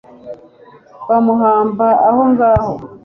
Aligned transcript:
bamuhamba 1.07 1.87
aho 2.09 2.21
ngaho 2.31 2.73